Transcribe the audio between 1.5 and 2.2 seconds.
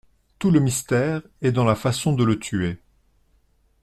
dans la façon